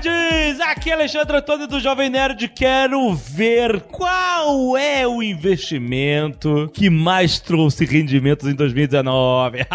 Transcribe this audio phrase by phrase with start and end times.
[0.00, 0.60] Nerds!
[0.60, 2.48] Aqui é Alexandre Antônio do Jovem Nerd.
[2.48, 9.66] Quero ver qual é o investimento que mais trouxe rendimentos em 2019.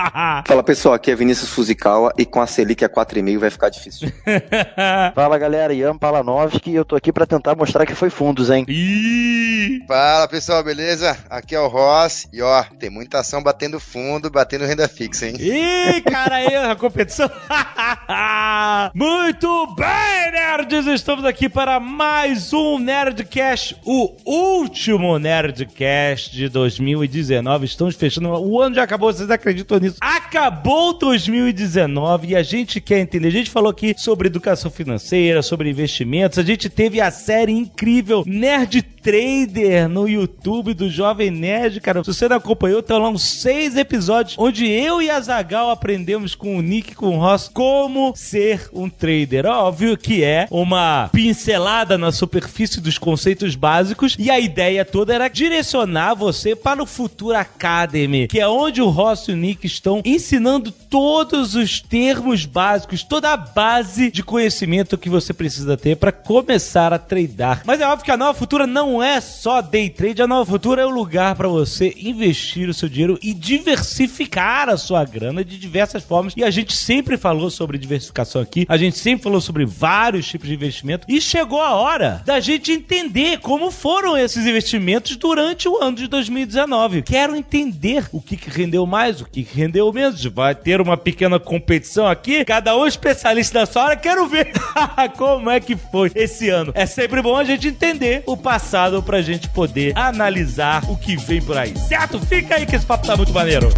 [0.45, 4.12] Fala pessoal, aqui é Vinícius Fuzikawa e com a Selic a 4,5 vai ficar difícil.
[5.13, 8.66] Fala galera, Ian Palanovski e eu tô aqui pra tentar mostrar que foi fundos, hein?
[8.67, 9.84] Ih!
[9.88, 11.17] Fala pessoal, beleza?
[11.30, 15.35] Aqui é o Ross e ó, tem muita ação batendo fundo, batendo renda fixa, hein?
[15.40, 17.30] Ih, cara, aí a competição.
[18.94, 20.88] Muito bem, nerds!
[20.88, 27.66] Estamos aqui para mais um Nerdcast, o último Nerdcast de 2019.
[27.66, 28.30] Estamos fechando.
[28.30, 29.98] O ano já acabou, vocês acreditam nisso?
[29.99, 33.27] Acabou 2019 e a gente quer entender.
[33.27, 36.38] A gente falou aqui sobre educação financeira, sobre investimentos.
[36.38, 42.02] A gente teve a série incrível Nerd Trader no YouTube do Jovem Nerd, cara.
[42.05, 46.36] Se você não acompanhou, estão lá uns seis episódios onde eu e a Zagal aprendemos
[46.36, 49.45] com o Nick, com o Ross, como ser um trader.
[49.45, 55.28] Óbvio que é uma pincelada na superfície dos conceitos básicos e a ideia toda era
[55.28, 60.02] direcionar você para o Futuro Academy, que é onde o Ross e o Nick estão
[60.06, 66.13] ensinando todos os termos básicos, toda a base de conhecimento que você precisa ter para
[66.13, 67.63] começar a tradar.
[67.66, 70.81] Mas é óbvio que a Nova Futura não é só day trade, a Nova Futura
[70.81, 75.58] é o lugar para você investir o seu dinheiro e diversificar a sua grana de
[75.58, 76.33] diversas formas.
[76.35, 80.47] E a gente sempre falou sobre diversificação aqui, a gente sempre falou sobre vários tipos
[80.47, 85.81] de investimento e chegou a hora da gente entender como foram esses investimentos durante o
[85.81, 87.02] ano de 2019.
[87.03, 90.23] Quero entender o que, que rendeu mais, o que, que rendeu menos.
[90.25, 93.97] Vai ter uma pequena competição aqui, cada um especialista da sua área.
[93.97, 94.52] Quero ver
[95.17, 96.72] como é que foi esse ano.
[96.75, 101.42] É sempre bom a gente entender o passado pra gente poder analisar o que vem
[101.42, 102.20] por aí, certo?
[102.20, 103.70] Fica aí que esse papo tá muito maneiro.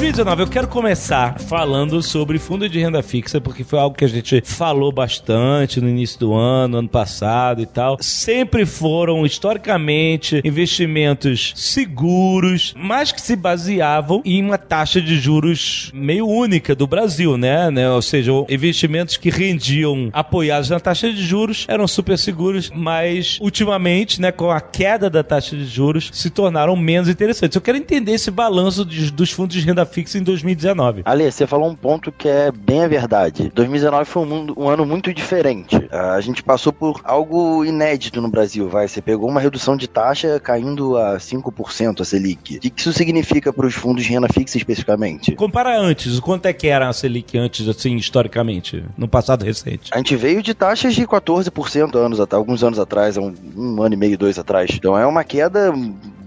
[0.00, 4.08] 2019, eu quero começar falando sobre fundo de renda fixa, porque foi algo que a
[4.08, 7.98] gente falou bastante no início do ano, ano passado e tal.
[8.00, 16.26] Sempre foram, historicamente, investimentos seguros, mas que se baseavam em uma taxa de juros meio
[16.26, 17.70] única do Brasil, né?
[17.70, 17.90] né?
[17.90, 24.18] Ou seja, investimentos que rendiam apoiados na taxa de juros eram super seguros, mas ultimamente,
[24.18, 27.54] né, com a queda da taxa de juros, se tornaram menos interessantes.
[27.54, 31.02] Eu quero entender esse balanço de, dos fundos de renda fixa em 2019.
[31.04, 33.50] Ale, você falou um ponto que é bem a verdade.
[33.54, 35.76] 2019 foi um, mundo- um ano muito diferente.
[35.90, 38.86] Ah, A gente passou por algo inédito no Brasil, vai.
[38.88, 42.56] Você pegou uma redução de taxa caindo a 5% a Selic.
[42.56, 45.34] O que isso significa para os fundos de renda fixa especificamente?
[45.34, 49.90] Compara antes, o quanto é que era a Selic antes, assim, historicamente, no passado recente?
[49.92, 53.96] A gente veio de taxas de 14% anos, alguns anos atrás, um, um ano e
[53.96, 54.70] meio, dois atrás.
[54.74, 55.72] Então é uma queda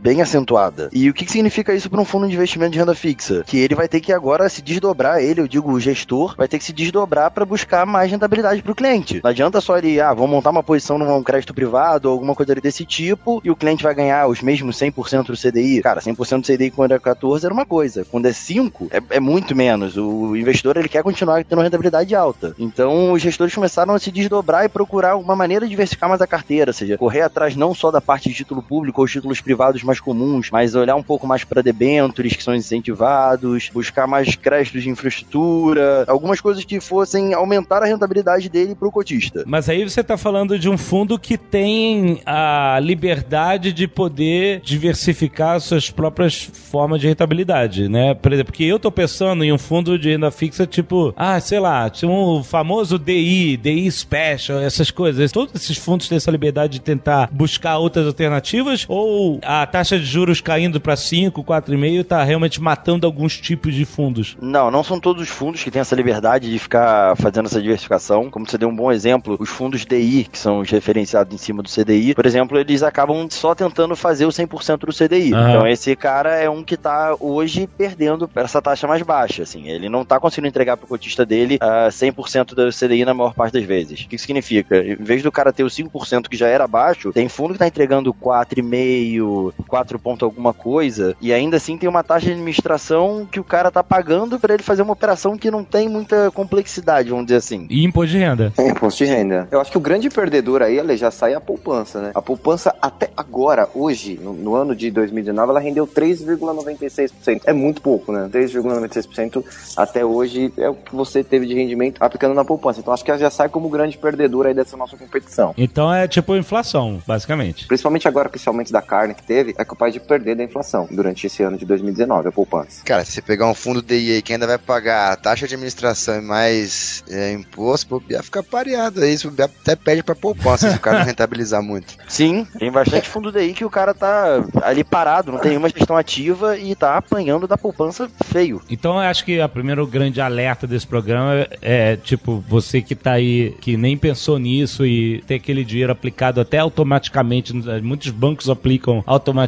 [0.03, 0.89] bem acentuada.
[0.91, 3.41] E o que, que significa isso para um fundo de investimento de renda fixa?
[3.47, 6.59] Que ele vai ter que agora se desdobrar, ele, eu digo o gestor, vai ter
[6.59, 9.21] que se desdobrar para buscar mais rentabilidade para o cliente.
[9.23, 12.53] Não adianta só ele, ah, vamos montar uma posição num crédito privado ou alguma coisa
[12.55, 15.81] desse tipo e o cliente vai ganhar os mesmos 100% do CDI.
[15.81, 19.19] Cara, 100% do CDI quando é 14 era uma coisa, quando é 5 é, é
[19.21, 19.95] muito menos.
[19.95, 22.53] O investidor ele quer continuar tendo rentabilidade alta.
[22.59, 26.27] Então os gestores começaram a se desdobrar e procurar uma maneira de diversificar mais a
[26.27, 29.81] carteira, ou seja, correr atrás não só da parte de título público ou títulos privados
[29.93, 34.81] mais comuns, mas olhar um pouco mais para debêntures que são incentivados, buscar mais créditos
[34.81, 39.43] de infraestrutura, algumas coisas que fossem aumentar a rentabilidade dele pro cotista.
[39.45, 45.59] Mas aí você está falando de um fundo que tem a liberdade de poder diversificar
[45.59, 48.15] suas próprias formas de rentabilidade, né?
[48.15, 51.59] Por exemplo, porque eu tô pensando em um fundo de renda fixa tipo, ah, sei
[51.59, 55.31] lá, tinha um famoso DI, DI Special, essas coisas.
[55.31, 60.05] Todos esses fundos têm essa liberdade de tentar buscar outras alternativas ou a taxa de
[60.05, 64.37] juros caindo para 5, 4,5 tá realmente matando alguns tipos de fundos?
[64.41, 68.29] Não, não são todos os fundos que têm essa liberdade de ficar fazendo essa diversificação.
[68.29, 71.61] Como você deu um bom exemplo, os fundos DI, que são os referenciados em cima
[71.61, 75.33] do CDI, por exemplo, eles acabam só tentando fazer o 100% do CDI.
[75.33, 75.49] Aham.
[75.49, 79.69] Então esse cara é um que tá hoje perdendo essa taxa mais baixa, assim.
[79.69, 83.53] Ele não tá conseguindo entregar pro cotista dele ah, 100% do CDI na maior parte
[83.53, 84.01] das vezes.
[84.01, 84.77] O que isso significa?
[84.77, 87.67] Em vez do cara ter o 5% que já era baixo, tem fundo que tá
[87.67, 93.39] entregando 4,5%, 4 ponto alguma coisa, e ainda assim tem uma taxa de administração que
[93.39, 97.25] o cara tá pagando para ele fazer uma operação que não tem muita complexidade, vamos
[97.25, 97.65] dizer assim.
[97.71, 98.53] E imposto de renda.
[98.55, 99.47] É imposto de renda.
[99.49, 102.11] Eu acho que o grande perdedor aí, Ale, já sai a poupança, né?
[102.13, 107.41] A poupança até agora, hoje, no, no ano de 2019, ela rendeu 3,96%.
[107.43, 108.29] É muito pouco, né?
[108.31, 109.43] 3,96%
[109.75, 112.79] até hoje é o que você teve de rendimento aplicando na poupança.
[112.79, 115.51] Então acho que ela já sai como grande perdedor aí dessa nossa competição.
[115.57, 117.65] Então é tipo inflação, basicamente.
[117.65, 120.87] Principalmente agora com esse aumento da carne que teve, é capaz de perder da inflação
[120.91, 122.83] durante esse ano de 2019, a poupança.
[122.85, 126.19] Cara, se você pegar um fundo DI aí que ainda vai pagar taxa de administração
[126.19, 129.17] e mais é, imposto, o fica pareado aí.
[129.23, 131.95] Bobear até pede pra poupança se o cara não rentabilizar muito.
[132.07, 135.95] Sim, tem bastante fundo daí que o cara tá ali parado, não tem nenhuma gestão
[135.95, 138.61] ativa e tá apanhando da poupança feio.
[138.69, 142.95] Então eu acho que a primeiro grande alerta desse programa é, é, tipo você que
[142.95, 148.49] tá aí que nem pensou nisso e tem aquele dinheiro aplicado até automaticamente, muitos bancos
[148.49, 149.42] aplicam automaticamente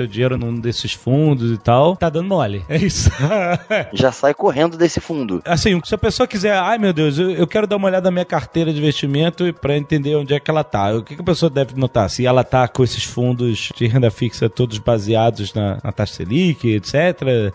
[0.00, 2.64] o dinheiro num desses fundos e tal, tá dando mole.
[2.68, 3.10] É isso.
[3.92, 5.42] Já sai correndo desse fundo.
[5.44, 8.10] assim, se a pessoa quiser, ai meu Deus, eu, eu quero dar uma olhada na
[8.10, 10.92] minha carteira de investimento e para entender onde é que ela tá.
[10.94, 12.08] O que, que a pessoa deve notar?
[12.08, 16.66] Se ela tá com esses fundos de renda fixa todos baseados na, na taxa Selic,
[16.74, 16.92] etc.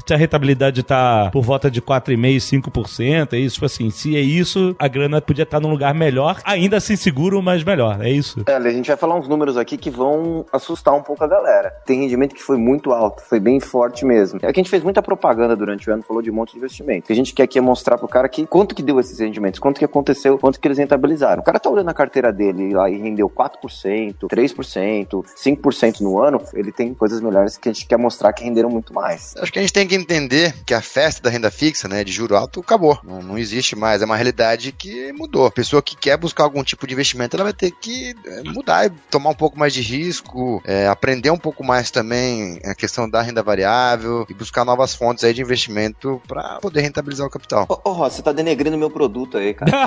[0.06, 3.56] Se a rentabilidade tá por volta de 4,5%, 5%, é isso.
[3.56, 7.41] Tipo assim, se é isso, a grana podia estar num lugar melhor, ainda assim seguro,
[7.41, 8.01] mas melhor.
[8.01, 8.44] É isso.
[8.48, 11.74] É, a gente vai falar uns números aqui que vão assustar um pouco a galera.
[11.85, 14.39] Tem rendimento que foi muito alto, foi bem forte mesmo.
[14.41, 16.57] É que a gente fez muita propaganda durante o ano, falou de um monte de
[16.57, 17.05] investimento.
[17.05, 19.19] O que a gente quer aqui é mostrar pro cara que quanto que deu esses
[19.19, 21.41] rendimentos, quanto que aconteceu, quanto que eles rentabilizaram.
[21.41, 26.41] O cara tá olhando a carteira dele lá e rendeu 4%, 3%, 5% no ano,
[26.53, 29.35] ele tem coisas melhores que a gente quer mostrar que renderam muito mais.
[29.38, 32.11] Acho que a gente tem que entender que a festa da renda fixa, né, de
[32.11, 32.99] juro alto, acabou.
[33.03, 34.01] Não, não existe mais.
[34.01, 35.45] É uma realidade que mudou.
[35.45, 38.89] A pessoa que quer buscar algum tipo de investimento, ela vai ter que é, mudar
[39.09, 43.22] tomar um pouco mais de risco, é, aprender um pouco mais também a questão da
[43.22, 47.66] renda variável e buscar novas fontes aí de investimento para poder rentabilizar o capital.
[47.69, 49.72] Ô, ô Ross, você tá denegrindo meu produto aí, cara.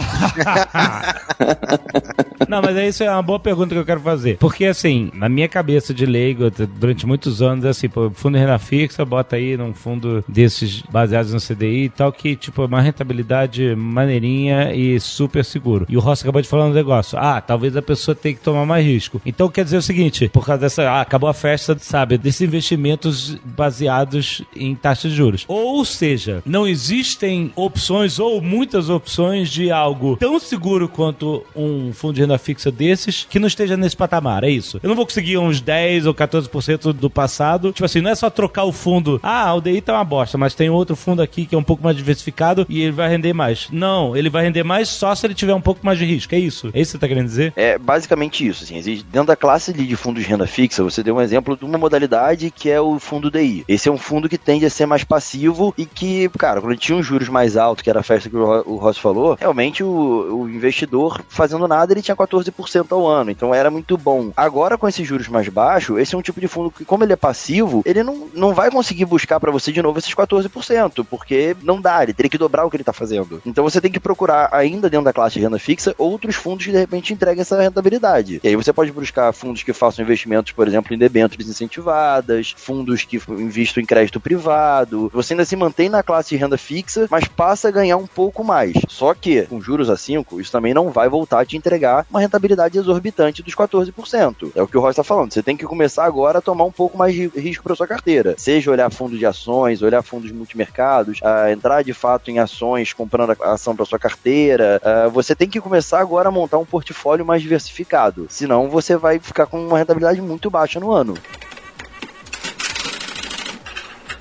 [2.48, 4.38] Não, mas é isso é uma boa pergunta que eu quero fazer.
[4.38, 8.40] Porque, assim, na minha cabeça de leigo, durante muitos anos, é assim, pô, fundo de
[8.40, 12.66] renda fixa, bota aí num fundo desses baseados no CDI e tal, que, tipo, é
[12.66, 15.86] uma rentabilidade maneirinha e super seguro.
[15.88, 17.18] E o Ross acabou de falar um negócio.
[17.18, 19.20] Ah, talvez a pessoa tenha que tomar mais risco.
[19.26, 23.36] Então, quer dizer o seguinte, por causa dessa, ah, acabou a festa, sabe, desses investimentos
[23.44, 25.44] baseados em taxas de juros.
[25.48, 32.14] Ou seja, não existem opções ou muitas opções de algo tão seguro quanto um fundo
[32.14, 34.78] de renda fixa desses que não esteja nesse patamar, é isso.
[34.82, 37.72] Eu não vou conseguir uns 10 ou 14% do passado.
[37.72, 39.18] Tipo assim, não é só trocar o fundo.
[39.22, 41.82] Ah, o DI tá uma bosta, mas tem outro fundo aqui que é um pouco
[41.82, 43.68] mais diversificado e ele vai render mais.
[43.70, 46.34] Não, ele vai render mais só se ele tiver um pouco mais de risco.
[46.34, 46.70] É isso.
[46.72, 47.52] É isso que você tá querendo dizer?
[47.56, 48.64] É basicamente isso.
[48.64, 51.64] Assim, existe, dentro da classe de fundos de renda fixa, você deu um exemplo de
[51.64, 53.64] uma modalidade que é o fundo DI.
[53.68, 56.96] Esse é um fundo que tende a ser mais passivo e que, cara, quando tinha
[56.96, 59.82] um juros mais alto, que era a festa que o Ro- o Ross falou, realmente
[59.82, 63.30] o, o investidor fazendo nada ele tinha 14% ao ano.
[63.30, 64.32] Então era muito bom.
[64.36, 67.12] Agora, com esses juros mais baixos, esse é um tipo de fundo que, como ele
[67.12, 71.56] é passivo, ele não, não vai conseguir buscar pra você de novo esses 14%, porque
[71.62, 73.40] não dá, ele teria que dobrar o que ele tá fazendo.
[73.44, 76.72] Então você tem que procurar, ainda dentro da classe de renda fixa, outros fundos que
[76.72, 78.40] de repente entreguem essa rentabilidade.
[78.42, 83.04] E aí você pode buscar fundos que façam investimentos, por exemplo, em debêntures incentivadas, fundos
[83.04, 85.10] que investam em crédito privado.
[85.12, 88.44] Você ainda se mantém na classe de renda fixa, mas passa a ganhar um pouco
[88.44, 88.74] mais.
[88.88, 92.17] Só que, com juros a 5, isso também não vai voltar a te entregar uma
[92.18, 94.52] rentabilidade exorbitante dos 14%.
[94.54, 95.32] É o que o Ross está falando.
[95.32, 98.34] Você tem que começar agora a tomar um pouco mais de risco para sua carteira.
[98.36, 103.36] Seja olhar fundo de ações, olhar fundos multimercados, a entrar de fato em ações, comprando
[103.40, 104.80] a ação para sua carteira.
[104.84, 108.26] Ah, você tem que começar agora a montar um portfólio mais diversificado.
[108.28, 111.14] Senão você vai ficar com uma rentabilidade muito baixa no ano.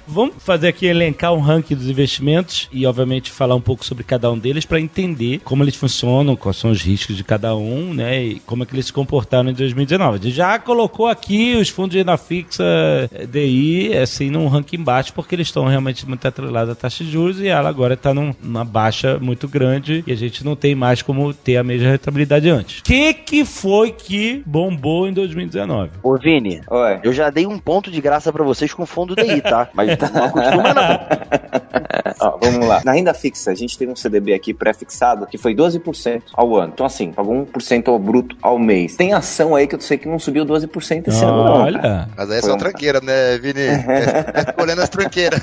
[0.07, 4.31] Vamos fazer aqui elencar um ranking dos investimentos e, obviamente, falar um pouco sobre cada
[4.31, 8.23] um deles para entender como eles funcionam, quais são os riscos de cada um, né?
[8.23, 10.17] E como é que eles se comportaram em 2019.
[10.17, 12.63] A gente já colocou aqui os fundos de renda fixa
[13.11, 17.11] eh, DI, assim, num ranking baixo, porque eles estão realmente muito atrelados à taxa de
[17.11, 21.01] juros e ela agora está numa baixa muito grande e a gente não tem mais
[21.01, 22.79] como ter a mesma rentabilidade antes.
[22.79, 25.91] O que, que foi que bombou em 2019?
[26.01, 26.99] Ô, Vini, Oi.
[27.03, 29.69] eu já dei um ponto de graça para vocês com o fundo DI, tá?
[29.75, 32.06] Mas não acostuma não.
[32.19, 32.81] Ó, vamos lá.
[32.83, 36.71] Na renda fixa, a gente tem um CDB aqui pré-fixado que foi 12% ao ano.
[36.73, 38.95] Então, assim, pagou 1% ao bruto ao mês.
[38.95, 41.43] Tem ação aí que eu sei que não subiu 12% esse ano, não.
[41.45, 41.57] cara.
[41.63, 43.61] Olha, Mas aí é só um- tranqueira, né, Vini?
[43.61, 45.41] É, Olhando as tranqueiras.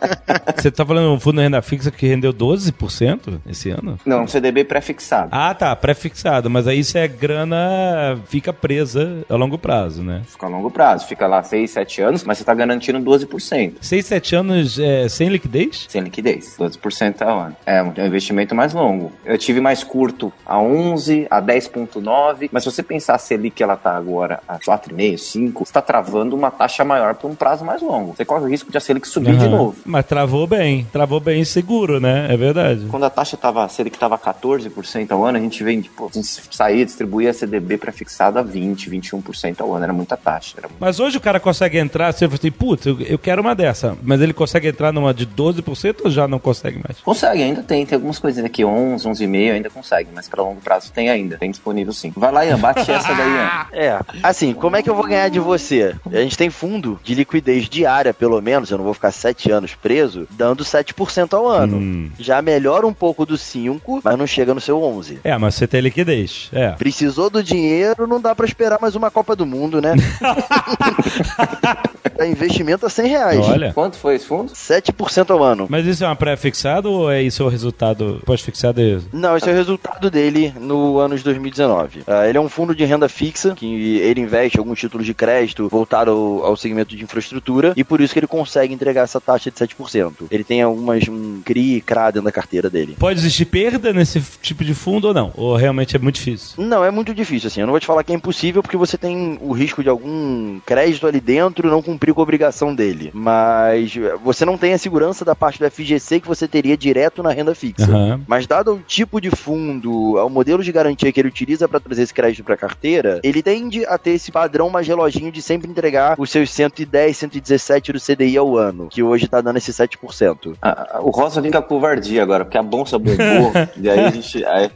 [0.56, 3.98] você tá falando de um fundo de renda fixa que rendeu 12% esse ano?
[4.04, 5.28] Não, um CDB pré-fixado.
[5.30, 10.22] Ah, tá, pré-fixado, mas aí isso é grana, fica presa a longo prazo, né?
[10.26, 13.74] Fica a longo prazo, fica lá 6, 7 anos, mas você tá garantindo 12%.
[13.80, 15.86] 6, 7 anos é, sem liquidez?
[15.88, 17.56] Sem liquidez, 12% ao ano.
[17.64, 19.12] É um é um investimento mais longo.
[19.24, 23.76] Eu tive mais curto a 11, a 10,9, mas se você pensar a Selic ela
[23.76, 27.80] tá agora a 4,5, 5, você tá travando uma taxa maior por um prazo mais
[27.82, 28.14] longo.
[28.16, 29.56] Você corre o risco de a Selic subir de Aham.
[29.56, 29.76] novo.
[29.84, 32.26] Mas travou bem, travou bem seguro, né?
[32.30, 32.86] É verdade.
[32.90, 36.12] Quando a taxa tava, a Selic tava 14% ao ano, a gente vem, tipo, a
[36.12, 39.84] gente saía, distribuía a CDB pré-fixada a 20, 21% ao ano.
[39.84, 40.54] Era muita taxa.
[40.58, 40.80] Era muito...
[40.80, 43.96] Mas hoje o cara consegue entrar, você fala assim, putz, eu, eu quero uma dessa.
[44.02, 47.00] Mas ele consegue entrar numa de 12% ou já não consegue mais?
[47.00, 47.84] Consegue, ainda tem.
[47.84, 51.38] Tem algumas coisinhas aqui, 11, 11,5 ainda consegue, mas para longo prazo tem ainda.
[51.38, 52.12] Tem disponível sim.
[52.16, 53.54] Vai lá, Ian, bate essa daí, Ian.
[53.74, 55.94] É, assim, como é que eu vou ganhar de você?
[56.06, 59.74] A gente tem fundo de liquidez diária, pelo menos, eu não vou ficar 7 anos
[59.74, 61.76] preso, dando 7% ao ano.
[61.76, 62.10] Hum.
[62.18, 65.20] Já melhora um pouco do 5, mas não chega no seu 11.
[65.24, 66.48] É, mas você tem liquidez.
[66.52, 66.70] É.
[66.70, 69.94] Precisou do dinheiro, não dá pra esperar mais uma Copa do Mundo, né?
[72.18, 73.40] é investimento a 100 reais.
[73.40, 73.72] Olha.
[73.72, 74.52] Quanto foi esse fundo?
[74.52, 75.66] 7% ao ano.
[75.68, 78.80] Mas isso é uma pré-fixado ou é isso o resultado pós-fixado?
[78.80, 79.08] É isso?
[79.12, 82.02] Não, esse é o resultado dele no ano de 2019.
[82.06, 85.68] Ah, ele é um fundo de renda fixa, que ele investe alguns títulos de crédito
[85.68, 89.50] voltado ao, ao segmento de infraestrutura, e por isso que ele consegue entregar essa taxa
[89.50, 90.26] de 7%.
[90.30, 92.96] Ele tem algumas um CRI e CRA dentro da carteira dele.
[92.98, 95.32] Pode existir perda nesse tipo de fundo ou não?
[95.36, 96.62] Ou realmente é muito difícil?
[96.62, 97.60] Não, é muito difícil, assim.
[97.60, 100.58] Eu não vou te falar que é impossível porque você tem o risco de algum
[100.64, 103.10] crédito ali dentro não cumprir com a obrigação dele.
[103.12, 107.22] Mas eh, você não tem a segurança da parte do FGC que você teria direto
[107.22, 107.84] na renda fixa.
[107.90, 108.20] Aham.
[108.26, 112.02] Mas dado o tipo de fundo, ao modelo de garantia que ele utiliza para trazer
[112.02, 116.14] esse crédito para carteira, ele tende a ter esse padrão mais reloginho de sempre entregar
[116.18, 120.56] os seus 110, 117 do CDI ao ano, que hoje tá dando esse 7%.
[120.62, 123.52] Ah, ah, o Rosa vem com a covardia agora, porque a bolsa bombou.
[123.76, 124.44] e aí a gente.
[124.44, 124.70] aí-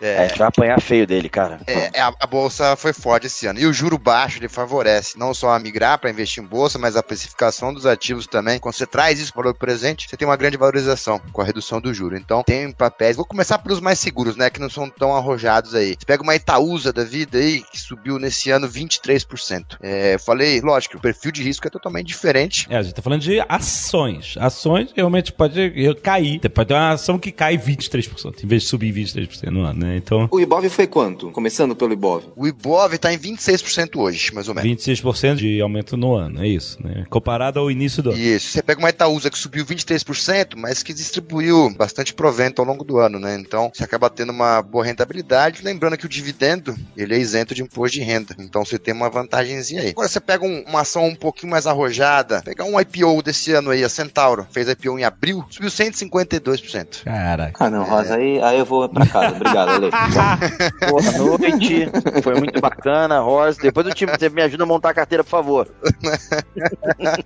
[0.00, 1.60] É, a gente vai apanhar feio dele, cara.
[1.66, 3.58] É, é, a, a bolsa foi forte esse ano.
[3.58, 6.96] E o juro baixo ele favorece não só a migrar para investir em bolsa, mas
[6.96, 8.58] a precificação dos ativos também.
[8.58, 11.44] Quando você traz isso para o valor presente, você tem uma grande valorização com a
[11.44, 12.16] redução do juro.
[12.16, 13.16] Então, tem papéis.
[13.16, 14.50] Vou começar pelos mais seguros, né?
[14.50, 15.94] Que não são tão arrojados aí.
[15.98, 19.76] Você pega uma Itaúsa da vida aí, que subiu nesse ano 23%.
[19.82, 22.66] É, eu falei, lógico, o perfil de risco é totalmente diferente.
[22.68, 24.36] É, a gente tá falando de ações.
[24.38, 25.72] Ações realmente pode
[26.02, 26.40] cair.
[26.50, 29.96] Pode ter uma ação que cai 23%, em vez de subir 23% no ano, né?
[29.96, 31.30] Então, O Ibov foi quanto?
[31.30, 32.24] Começando pelo Ibov.
[32.36, 34.70] O Ibov tá em 26% hoje, mais ou menos.
[34.84, 37.04] 26% de aumento no ano, é isso, né?
[37.10, 38.18] Comparado ao início do ano.
[38.18, 38.50] Isso.
[38.52, 42.98] Você pega uma Itaúsa que subiu 23%, mas que distribuiu bastante provento ao longo do
[42.98, 43.36] ano, né?
[43.38, 45.62] Então, você acaba tendo uma boa rentabilidade.
[45.62, 48.34] Lembrando que o dividendo, ele é isento de imposto de renda.
[48.38, 49.90] Então, você tem uma vantagemzinha aí.
[49.90, 53.70] Agora, você pega um- uma ação um pouquinho mais arrojada, pegar um IPO desse ano
[53.70, 57.02] aí, a Centauro, fez IPO em abril, subiu 152%.
[57.04, 57.64] Caraca.
[57.64, 59.25] Ah, não, Rosa, aí, aí eu vou pra casa.
[59.34, 59.90] Obrigado, Ale.
[59.90, 60.90] Tchau.
[60.90, 61.88] Boa noite.
[62.22, 63.60] Foi muito bacana, Rosa.
[63.60, 65.68] Depois eu te, você me ajuda a montar a carteira, por favor.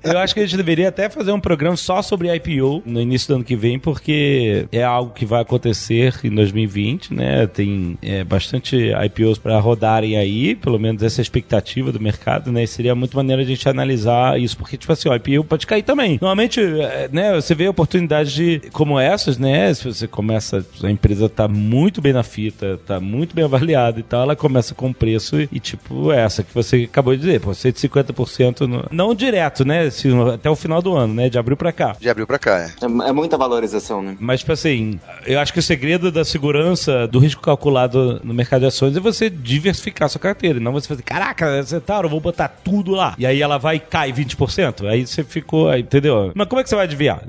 [0.03, 3.29] Eu acho que a gente deveria até fazer um programa só sobre IPO no início
[3.29, 7.47] do ano que vem, porque é algo que vai acontecer em 2020, né?
[7.47, 12.53] Tem é, bastante IPOs para rodarem aí, pelo menos essa é a expectativa do mercado,
[12.53, 12.63] né?
[12.63, 15.83] E seria muito maneiro a gente analisar isso, porque, tipo assim, o IPO pode cair
[15.83, 16.19] também.
[16.21, 19.73] Normalmente, é, né, você vê oportunidades de, como essas, né?
[19.75, 24.03] Se você começa, a empresa tá muito bem na fita, tá muito bem avaliada e
[24.03, 27.53] tal, ela começa com um preço e, tipo, essa que você acabou de dizer, pô,
[27.53, 29.89] 150% no, não direto, né?
[29.89, 31.31] Se- até o final do ano, né?
[31.31, 31.97] De abril pra cá.
[31.99, 32.67] De abril pra cá, é.
[32.83, 34.17] É, é muita valorização, né?
[34.21, 38.61] Mas, tipo assim, eu acho que o segredo da segurança do risco calculado no mercado
[38.61, 40.59] de ações é você diversificar sua carteira.
[40.59, 43.15] e Não você fazer, caraca, Centauro, eu vou botar tudo lá.
[43.19, 44.87] E aí ela vai e cai 20%.
[44.87, 46.33] Aí você ficou, aí, entendeu?
[46.35, 47.23] Mas como é que você vai adivinhar?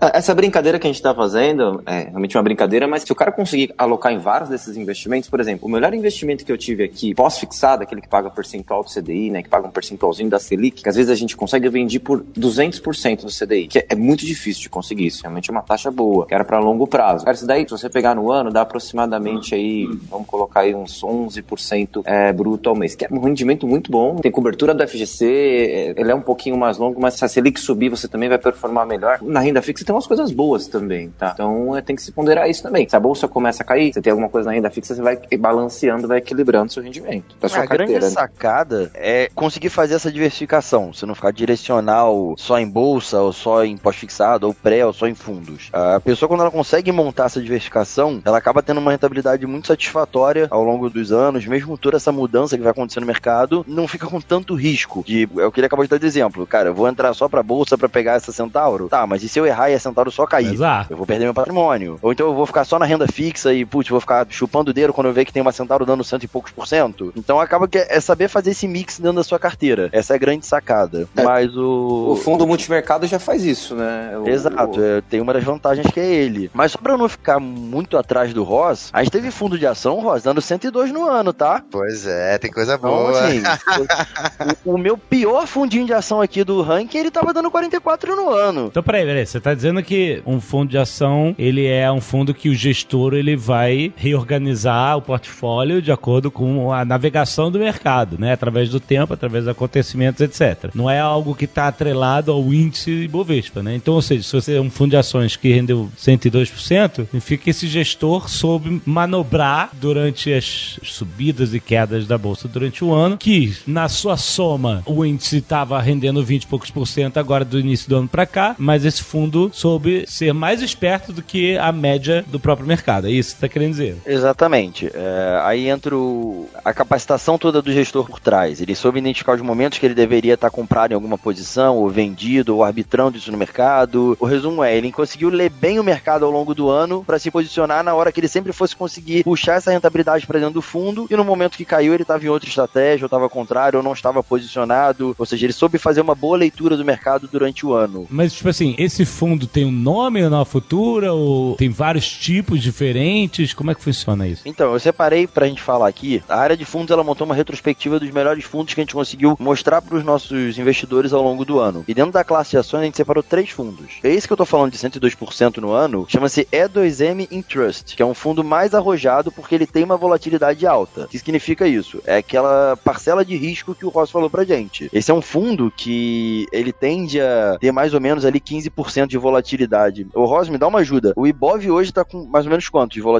[0.00, 3.14] Ah, Essa brincadeira que a gente tá fazendo é realmente uma brincadeira, mas se o
[3.14, 6.84] cara conseguir alocar em vários desses investimentos, por exemplo, o melhor investimento que eu tive
[6.84, 10.82] aqui, pós-fixado, aquele que paga percentual do CDI, né, que paga um percentualzinho da Selic,
[10.82, 14.24] que às vezes a gente consegue vender por 200% do CDI, que é, é muito
[14.24, 17.24] difícil de conseguir isso, realmente é uma taxa boa, que era para longo prazo.
[17.24, 21.02] Cara, isso daí, se você pegar no ano, dá aproximadamente aí, vamos colocar aí uns
[21.02, 25.26] 11% é, bruto ao mês, que é um rendimento muito bom, tem cobertura do FGC,
[25.26, 28.38] é, ele é um pouquinho mais longo, mas se a Selic subir, você também vai
[28.38, 29.18] performar melhor.
[29.22, 31.32] Na renda fixa tem umas coisas boas também, tá?
[31.34, 32.88] Então é, tem que se ponderar isso também.
[32.88, 35.02] Se a bolsa começa a cair, vai, você tem alguma coisa na renda fixa, você
[35.02, 37.92] vai balanceando, vai equilibrando seu rendimento da sua a carteira.
[37.92, 38.10] grande né?
[38.10, 40.92] sacada é conseguir fazer essa diversificação.
[40.92, 45.06] Você não ficar direcional só em bolsa, ou só em pós-fixado, ou pré, ou só
[45.06, 45.70] em fundos.
[45.72, 50.48] A pessoa, quando ela consegue montar essa diversificação, ela acaba tendo uma rentabilidade muito satisfatória
[50.50, 54.06] ao longo dos anos, mesmo toda essa mudança que vai acontecer no mercado, não fica
[54.06, 55.04] com tanto risco.
[55.06, 56.46] De, é o que ele acabou de dar de exemplo.
[56.46, 58.88] Cara, eu vou entrar só pra bolsa pra pegar essa Centauro?
[58.88, 60.52] Tá, mas e se eu errar e a Centauro só cair?
[60.52, 60.92] Exato.
[60.92, 61.98] Eu vou perder meu patrimônio.
[62.02, 64.74] Ou então eu vou ficar só na renda fixa e, putz, vou ficar chupando o
[64.74, 67.12] dedo quando eu ver que tem uma Centauro dando cento e poucos por cento.
[67.16, 69.88] Então acaba que é saber fazer esse mix dentro da sua carteira.
[69.92, 71.08] Essa é a grande sacada.
[71.16, 71.22] É.
[71.22, 72.10] Mas o.
[72.12, 74.16] O fundo multimercado já faz isso, né?
[74.18, 76.50] O- Exato, o- é, tem uma das vantagens que é ele.
[76.54, 79.66] Mas só pra eu não ficar muito atrás do Ross, a gente teve fundo de
[79.66, 81.62] ação, Ross, dando 102 no ano, tá?
[81.70, 83.10] Pois é, tem coisa Então, boa.
[83.24, 83.42] assim,
[84.64, 88.30] o, o meu pior fundinho de ação aqui do ranking, ele tava dando 44 no
[88.30, 88.66] ano.
[88.66, 89.26] Então, peraí, peraí.
[89.26, 93.14] Você tá dizendo que um fundo de ação, ele é um fundo que o gestor,
[93.14, 98.34] ele vai reorganizar o portfólio de acordo com a navegação do mercado, né?
[98.34, 100.70] Através do tempo, através dos acontecimentos, etc.
[100.74, 103.74] Não é algo que tá atrelado ao índice Ibovespa, né?
[103.74, 107.50] Então, ou seja, se você é um fundo de ações que rendeu 102%, significa que
[107.50, 113.56] esse gestor soube manobrar durante as subidas e quedas da bolsa durante o ano, que
[113.66, 117.88] na sua soma o índice estava rendendo 20 e poucos por cento agora do início
[117.88, 122.22] do ano para cá, mas esse fundo soube ser mais esperto do que a média
[122.28, 123.06] do próprio mercado.
[123.06, 123.96] É isso você está querendo dizer?
[124.06, 124.90] Exatamente.
[124.92, 128.60] É, aí entra o- a capacitação toda do gestor por trás.
[128.60, 132.54] Ele soube identificar os momentos que ele deveria estar comprado em alguma posição, ou vendido,
[132.56, 134.16] ou arbitrando isso no mercado.
[134.20, 137.30] O resumo é, ele conseguiu ler bem o mercado ao longo do ano para se
[137.30, 141.06] posicionar na hora que ele sempre fosse conseguir puxar essa rentabilidade para dentro do fundo,
[141.10, 143.92] e no momento que caiu ele estava em outra estratégia, ou estava contrário, ou não
[143.92, 145.14] estava posicionado.
[145.18, 148.06] Ou seja, ele soube fazer uma boa leitura do mercado durante o ano.
[148.10, 153.27] Mas, tipo assim, esse fundo tem um nome na futura ou tem vários tipos diferentes?
[153.54, 154.42] Como é que funciona isso?
[154.44, 156.22] Então, eu separei pra gente falar aqui.
[156.28, 159.36] A área de fundos ela montou uma retrospectiva dos melhores fundos que a gente conseguiu
[159.38, 161.84] mostrar pros nossos investidores ao longo do ano.
[161.86, 163.94] E dentro da classe de ações a gente separou três fundos.
[164.02, 168.14] Esse que eu tô falando de 102% no ano chama-se E2M Intrust, que é um
[168.14, 171.04] fundo mais arrojado porque ele tem uma volatilidade alta.
[171.04, 172.00] O que significa isso?
[172.06, 174.88] É aquela parcela de risco que o Ross falou pra gente.
[174.92, 179.18] Esse é um fundo que ele tende a ter mais ou menos ali 15% de
[179.18, 180.06] volatilidade.
[180.14, 181.12] Ô Ross, me dá uma ajuda.
[181.16, 183.17] O Ibov hoje tá com mais ou menos quanto de volatilidade?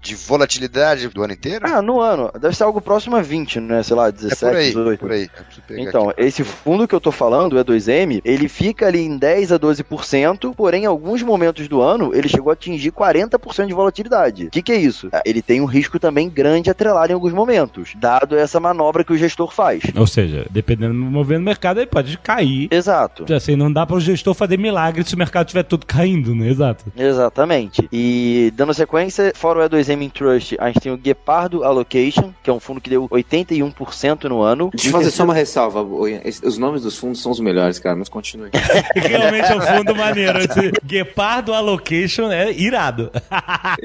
[0.00, 1.66] De volatilidade do ano inteiro?
[1.66, 2.30] Ah, no ano.
[2.40, 3.82] Deve ser algo próximo a 20, né?
[3.82, 5.00] Sei lá, é 17, por aí, 18.
[5.00, 5.30] por aí.
[5.70, 6.22] É Então, aqui.
[6.22, 10.54] esse fundo que eu tô falando, o E2M, ele fica ali em 10 a 12%,
[10.54, 14.46] porém, em alguns momentos do ano, ele chegou a atingir 40% de volatilidade.
[14.46, 15.08] O que, que é isso?
[15.12, 19.12] Ah, Ele tem um risco também grande atrelado em alguns momentos, dado essa manobra que
[19.12, 19.82] o gestor faz.
[19.96, 22.68] Ou seja, dependendo do movimento do mercado, ele pode cair.
[22.70, 23.32] Exato.
[23.32, 26.48] Assim, não dá para o gestor fazer milagre se o mercado estiver tudo caindo, né?
[26.48, 26.84] Exato.
[26.96, 27.88] Exatamente.
[27.92, 32.50] E dando sequência, fora o E2M in Trust, a gente tem o Gepardo Allocation, que
[32.50, 34.70] é um fundo que deu 81% no ano.
[34.72, 35.82] Deixa eu fazer só uma ressalva.
[35.82, 38.50] Os nomes dos fundos são os melhores, cara, mas continue.
[38.94, 40.38] Realmente é um fundo maneiro.
[40.38, 43.10] Esse Gepardo Allocation é irado.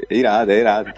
[0.08, 0.92] É irado, é irado.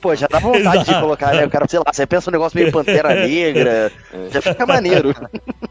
[0.00, 1.00] Pô, já dá vontade de Exato.
[1.00, 1.44] colocar, né?
[1.46, 3.92] O cara, sei lá, você pensa um negócio meio Pantera Negra,
[4.30, 5.14] já fica maneiro.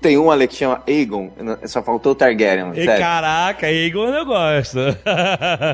[0.04, 1.32] Tem um ali que chama Aegon,
[1.66, 3.00] só faltou o Targaryen, E sério.
[3.02, 4.78] caraca, Eagle eu gosto.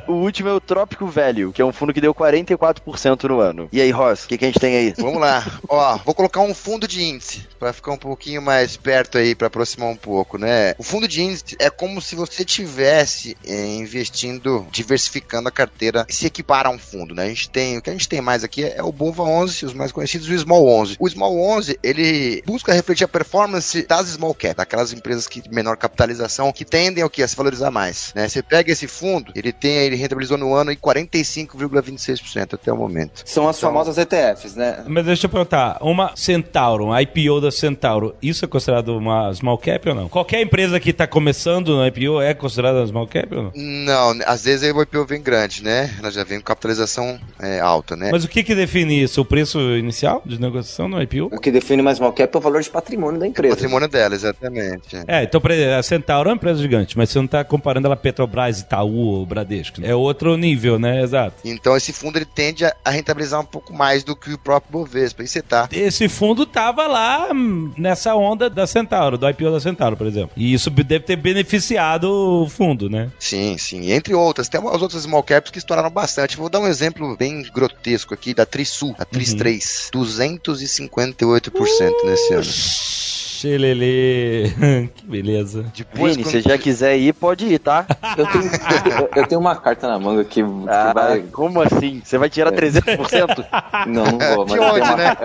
[0.07, 3.67] O último é o Trópico Velho, que é um fundo que deu 44% no ano.
[3.71, 4.93] E aí, Ross, o que, que a gente tem aí?
[4.97, 5.43] Vamos lá.
[5.67, 9.47] Ó, vou colocar um fundo de índice para ficar um pouquinho mais perto aí, para
[9.47, 10.75] aproximar um pouco, né?
[10.77, 16.27] O fundo de índice é como se você tivesse é, investindo, diversificando a carteira, se
[16.27, 17.23] equipara a um fundo, né?
[17.23, 19.73] A gente tem, o que a gente tem mais aqui é o Bova 11, os
[19.73, 20.97] mais conhecidos, e o Small 11.
[20.99, 25.49] O Small 11, ele busca refletir a performance das small cap, daquelas empresas que de
[25.49, 28.27] menor capitalização, que tendem ao que a se valorizar mais, né?
[28.27, 33.23] Você pega esse fundo, ele tem, ele rentabilizou no ano em 45,26% até o momento.
[33.25, 34.83] São as famosas ETFs, né?
[34.87, 39.57] Mas deixa eu perguntar, uma Centauro, um IPO da Centauro, isso é considerado uma small
[39.57, 40.09] cap ou não?
[40.09, 43.51] Qualquer empresa que está começando no IPO é considerada small cap ou não?
[43.55, 45.93] Não, às vezes o IPO vem grande, né?
[45.99, 48.09] Ela já vem com capitalização é, alta, né?
[48.11, 49.21] Mas o que que define isso?
[49.21, 51.29] O preço inicial de negociação no IPO?
[51.35, 53.55] O que define mais small cap é o valor de patrimônio da O empresa.
[53.55, 54.97] patrimônio dela, exatamente.
[55.07, 55.41] É, então
[55.77, 59.19] a Centauro é uma empresa gigante, mas você não está comparando ela a Petrobras, Itaú
[59.19, 59.81] ou Bradesco.
[59.83, 61.01] É outro nível, né?
[61.01, 61.35] Exato.
[61.45, 65.23] Então esse fundo ele tende a, rentabilizar um pouco mais do que o próprio Bovespa.
[65.23, 65.69] E você tá.
[65.71, 70.31] Esse fundo tava lá hum, nessa onda da Centauro, do IPO da Centauro, por exemplo.
[70.35, 73.11] E isso deve ter beneficiado o fundo, né?
[73.19, 73.91] Sim, sim.
[73.91, 76.37] Entre outras, tem as outras small caps que estouraram bastante.
[76.37, 79.91] Vou dar um exemplo bem grotesco aqui da Trisul, a Tris 3.
[79.93, 83.08] 258% nesse ano.
[83.39, 84.53] Xelele.
[84.95, 85.65] que beleza.
[85.75, 87.85] Depois, Vini, quando- se já quiser ir, pode ir, tá?
[88.17, 91.21] Eu tenho, eu, tenho- eu tenho uma carta na manga que, que Ah, vai.
[91.31, 92.01] como assim?
[92.03, 93.45] Você vai tirar 300%?
[93.87, 95.15] Não, não vou, mas De onde, uma, né?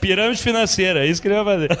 [0.00, 1.78] Pirâmide financeira, é isso que ele vai fazer.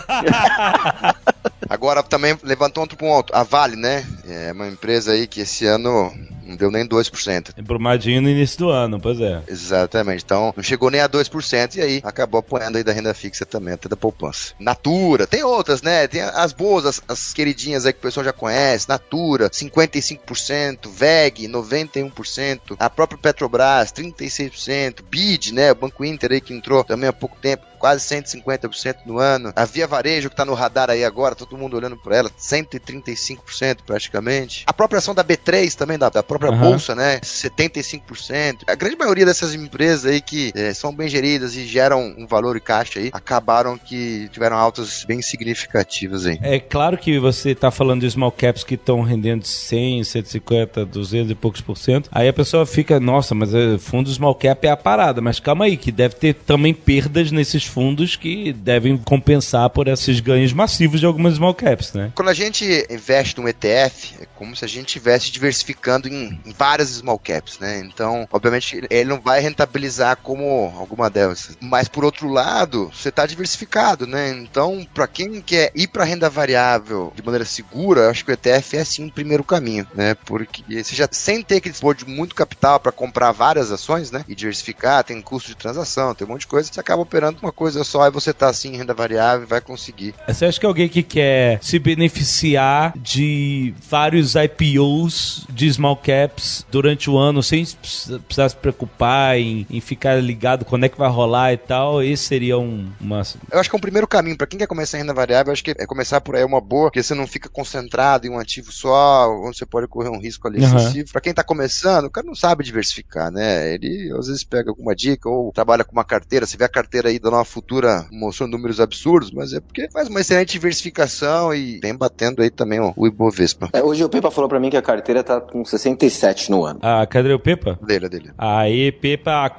[1.68, 3.34] Agora também levantou outro ponto.
[3.34, 4.06] A Vale, né?
[4.26, 6.12] É uma empresa aí que esse ano
[6.48, 7.52] não deu nem 2%.
[7.58, 9.42] Embrumadinho no início do ano, pois é.
[9.46, 10.24] Exatamente.
[10.24, 13.74] Então, não chegou nem a 2% e aí acabou apoiando aí da renda fixa também,
[13.74, 14.54] até da poupança.
[14.58, 16.08] Natura, tem outras, né?
[16.08, 18.88] Tem as boas, as, as queridinhas aí que o pessoal já conhece.
[18.88, 20.88] Natura, 55%.
[20.88, 22.76] VEG, 91%.
[22.78, 25.02] A própria Petrobras, 36%.
[25.08, 25.72] BID, né?
[25.72, 29.52] O Banco Inter aí que entrou também há pouco tempo, quase 150% no ano.
[29.54, 33.78] A Via Varejo que tá no radar aí agora, todo mundo olhando por ela, 135%
[33.86, 34.64] praticamente.
[34.66, 36.70] A própria ação da B3 também, da, da própria Aham.
[36.70, 37.20] bolsa, né?
[37.20, 38.64] 75%.
[38.66, 42.56] A grande maioria dessas empresas aí que eh, são bem geridas e geram um valor
[42.56, 46.38] e caixa aí, acabaram que tiveram altas bem significativas aí.
[46.42, 51.30] É claro que você tá falando de small caps que estão rendendo 100, 150, 200
[51.30, 52.08] e poucos por cento.
[52.12, 55.20] Aí a pessoa fica, nossa, mas é, fundo small cap é a parada.
[55.20, 60.18] Mas calma aí, que deve ter também perdas nesses fundos que devem compensar por esses
[60.18, 62.10] ganhos massivos de algumas small caps, né?
[62.16, 66.52] Quando a gente investe num ETF, é como se a gente estivesse diversificando em, em
[66.52, 67.78] várias small caps, né?
[67.84, 71.56] Então, obviamente, ele- não vai rentabilizar como alguma delas.
[71.60, 74.30] Mas, por outro lado, você está diversificado, né?
[74.30, 78.76] Então, para quem quer ir para renda variável de maneira segura, acho que o ETF
[78.76, 80.14] é sim o primeiro caminho, né?
[80.26, 84.24] Porque você já, sem ter que dispor de muito capital para comprar várias ações, né?
[84.28, 87.52] E diversificar, tem custo de transação, tem um monte de coisa, você acaba operando uma
[87.58, 90.64] coisa só e você tá assim em renda variável e vai conseguir Você acha que
[90.66, 97.64] alguém que quer se beneficiar de vários IPOs de small caps durante o ano sem
[97.64, 102.02] precis- precisar se preocupar em, em ficar ligado quando é que vai rolar e tal,
[102.02, 103.22] esse seria um, uma.
[103.50, 104.36] Eu acho que é um primeiro caminho.
[104.36, 106.60] Pra quem quer começar em renda variável, eu acho que é começar por aí uma
[106.60, 110.20] boa, porque você não fica concentrado em um ativo só, onde você pode correr um
[110.20, 110.76] risco ali Aham.
[110.76, 111.10] excessivo.
[111.12, 113.74] Pra quem tá começando, o cara não sabe diversificar, né?
[113.74, 116.46] Ele às vezes pega alguma dica ou trabalha com uma carteira.
[116.46, 120.08] Você vê a carteira aí da Nova Futura mostrando números absurdos, mas é porque faz
[120.08, 123.70] uma excelente diversificação e vem batendo aí também o, o Ibovespa.
[123.72, 126.78] É, hoje o Pepa falou pra mim que a carteira tá com 67 no ano.
[126.82, 127.78] Ah, cadê o Pepa?
[127.82, 128.30] Dele, dele.
[128.36, 129.50] Aí, Pepa.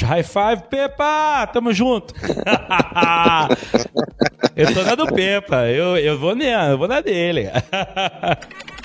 [0.00, 1.46] High five, Pepa!
[1.52, 2.14] Tamo junto!
[4.54, 7.48] eu tô na do Pepa, eu, eu vou na, eu vou na dele.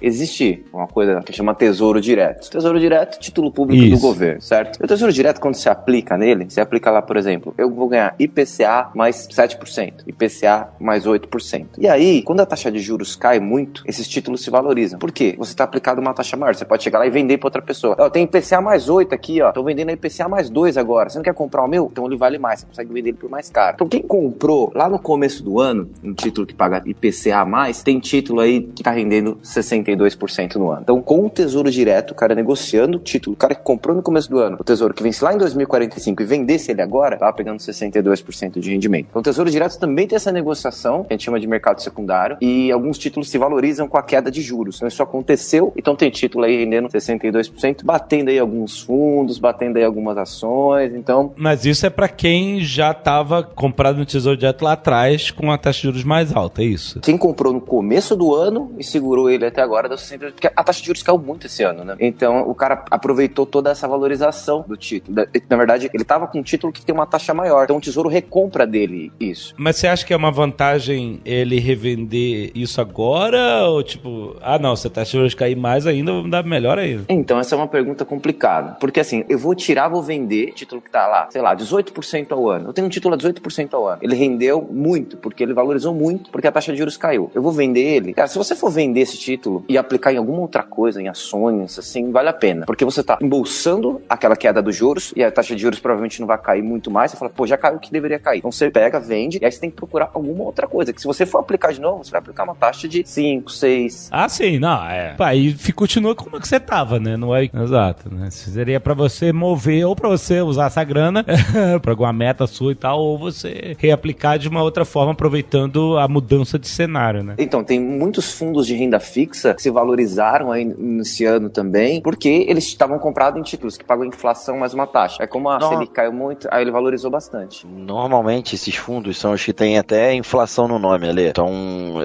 [0.00, 2.50] Existe uma coisa que chama Tesouro Direto.
[2.50, 3.96] Tesouro Direto, título público Isso.
[3.96, 4.80] do governo, certo?
[4.80, 7.88] E o Tesouro Direto, quando você aplica nele, você aplica lá, por exemplo, eu vou
[7.88, 11.66] ganhar IPCA mais 7%, IPCA mais 8%.
[11.78, 14.98] E aí, quando a taxa de juros cai muito, esses títulos se valorizam.
[14.98, 15.34] Por quê?
[15.38, 16.54] Você está aplicado uma taxa maior.
[16.54, 17.96] Você pode chegar lá e vender para outra pessoa.
[17.98, 19.52] Ó, tem IPCA mais 8 aqui, ó.
[19.52, 21.08] Tô vendendo a IPCA mais 2 agora.
[21.08, 21.88] Você não quer comprar o meu?
[21.90, 22.60] Então ele vale mais.
[22.60, 23.74] Você consegue vender ele por mais caro.
[23.74, 27.98] Então quem comprou lá no começo do ano, um título que paga IPCA mais, tem
[27.98, 30.80] título aí que tá rendendo 62% no ano.
[30.82, 34.02] Então, com o Tesouro Direto, o cara negociando o título, o cara que comprou no
[34.02, 37.32] começo do ano, o Tesouro que vence lá em 2045 e vendesse ele agora, tava
[37.32, 39.06] pegando 62% de rendimento.
[39.10, 42.36] Então, o Tesouro Direto também tem essa negociação, que a gente chama de mercado secundário,
[42.40, 44.76] e alguns títulos se valorizam com a queda de juros.
[44.76, 49.84] Então, isso aconteceu, então tem título aí rendendo 62%, batendo aí alguns fundos, batendo aí
[49.84, 51.32] algumas ações, então...
[51.36, 55.58] Mas isso é pra quem já tava comprado no Tesouro Direto lá atrás com a
[55.58, 57.00] taxa de juros mais alta, é isso?
[57.00, 60.64] Quem comprou no começo do ano e segurou ele até agora deu 60, porque a
[60.64, 61.96] taxa de juros caiu muito esse ano, né?
[62.00, 65.16] Então o cara aproveitou toda essa valorização do título.
[65.48, 68.08] Na verdade, ele tava com um título que tem uma taxa maior, então o tesouro
[68.08, 69.54] recompra dele isso.
[69.56, 73.68] Mas você acha que é uma vantagem ele revender isso agora?
[73.68, 76.78] Ou tipo, ah não, se a taxa de juros cair mais ainda, vamos dar melhor
[76.78, 77.04] ainda.
[77.08, 78.76] Então, essa é uma pergunta complicada.
[78.80, 82.48] Porque assim, eu vou tirar, vou vender título que tá lá, sei lá, 18% ao
[82.48, 82.68] ano.
[82.68, 83.98] Eu tenho um título a 18% ao ano.
[84.02, 87.30] Ele rendeu muito, porque ele valorizou muito, porque a taxa de juros caiu.
[87.34, 88.14] Eu vou vender ele.
[88.14, 91.78] Cara, se você for vender esse título e aplicar em alguma outra coisa, em ações,
[91.78, 92.66] assim, vale a pena.
[92.66, 96.26] Porque você tá embolsando aquela queda dos juros e a taxa de juros provavelmente não
[96.26, 97.10] vai cair muito mais.
[97.10, 98.38] Você fala, pô, já caiu o que deveria cair.
[98.38, 100.92] Então você pega, vende, e aí você tem que procurar alguma outra coisa.
[100.92, 104.08] Que se você for aplicar de novo, você vai aplicar uma taxa de 5, 6,
[104.12, 105.14] Ah, sim, não, é.
[105.14, 107.16] Pá, e continua como que você tava, né?
[107.16, 107.50] Não é.
[107.52, 108.30] Exato, né?
[108.30, 111.24] Seria pra você mover, ou pra você usar essa grana
[111.82, 116.08] pra alguma meta sua e tal, ou você reaplicar de uma outra forma, aproveitando a
[116.08, 117.34] mudança de cenário, né?
[117.38, 122.64] Então, tem muitos fundos de renda fixa se valorizaram aí nesse ano também, porque eles
[122.64, 125.22] estavam comprados em títulos que pagam inflação mais uma taxa.
[125.22, 125.68] É como a Não.
[125.68, 127.66] Selic caiu muito, aí ele valorizou bastante.
[127.66, 131.28] Normalmente esses fundos são os que têm até inflação no nome, Ale.
[131.28, 131.50] Então,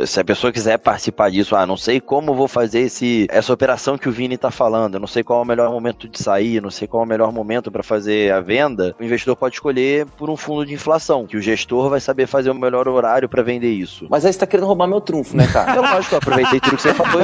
[0.06, 3.98] se a pessoa quiser participar disso, ah, não sei como vou fazer esse, essa operação
[3.98, 6.62] que o Vini tá falando, eu não sei qual é o melhor momento de sair,
[6.62, 10.06] não sei qual é o melhor momento para fazer a venda, o investidor pode escolher
[10.18, 13.44] por um fundo de inflação, que o gestor vai saber fazer o melhor horário para
[13.44, 14.08] vender isso.
[14.10, 15.72] Mas aí você tá querendo roubar meu trunfo, né, cara?
[15.82, 17.22] É lógico, eu aproveitei tudo que você falou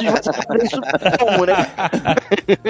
[0.00, 0.80] e você vai fazer isso
[1.18, 1.54] como, né?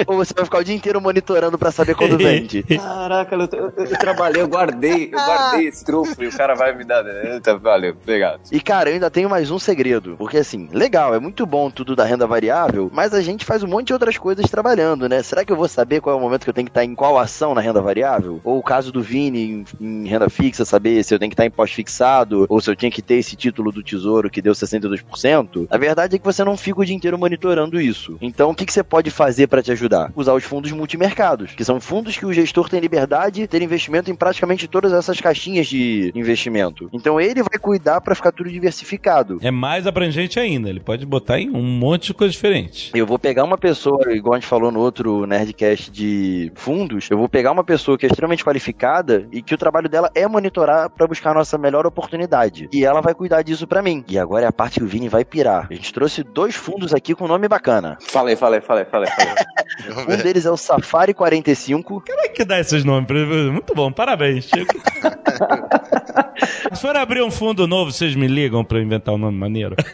[0.07, 2.63] Ou você vai ficar o dia inteiro monitorando para saber quando vende.
[2.77, 6.73] Caraca, eu, eu- eu trabalhei, eu guardei, eu guardei esse trunfo e o cara vai
[6.75, 7.05] me dar.
[7.05, 8.41] Eita, valeu, obrigado.
[8.51, 10.15] E cara, eu ainda tenho mais um segredo.
[10.17, 13.67] Porque assim, legal, é muito bom tudo da renda variável, mas a gente faz um
[13.67, 15.21] monte de outras coisas trabalhando, né?
[15.23, 16.95] Será que eu vou saber qual é o momento que eu tenho que estar em
[16.95, 18.39] qual ação na renda variável?
[18.43, 21.45] Ou o caso do Vini em, em renda fixa, saber se eu tenho que estar
[21.45, 25.67] em pós-fixado, ou se eu tinha que ter esse título do tesouro que deu 62%?
[25.69, 28.17] A verdade é que você não fica o dia inteiro monitorando isso.
[28.21, 30.11] Então, o que, que você pode fazer para te ajudar?
[30.15, 34.11] Usar os fundos multimercados, que são fundos que o gestor tem liberdade de ter investimento
[34.11, 36.89] em praticamente todas essas caixinhas de investimento.
[36.93, 39.39] Então, ele vai cuidar para ficar tudo diversificado.
[39.41, 40.69] É mais abrangente ainda.
[40.69, 42.91] Ele pode botar em um monte de coisas diferentes.
[42.93, 47.17] Eu vou pegar uma pessoa, igual a gente falou no outro Nerdcast de fundos, eu
[47.17, 50.89] vou pegar uma pessoa que é extremamente qualificada e que o trabalho dela é monitorar
[50.89, 52.69] para buscar a nossa melhor oportunidade.
[52.71, 54.03] E ela vai cuidar disso pra mim.
[54.07, 55.67] E agora é a parte que o Vini vai pirar.
[55.69, 57.97] A gente trouxe dois fundos aqui com nome bacana.
[58.01, 59.33] Falei, falei, falei, falei, falei.
[60.07, 62.03] Um deles é o Safari 45.
[62.05, 63.09] Como é que dá esses nomes?
[63.51, 64.45] Muito bom, parabéns.
[64.45, 64.75] Chico.
[66.73, 69.75] Se for abrir um fundo novo, vocês me ligam pra eu inventar um nome maneiro?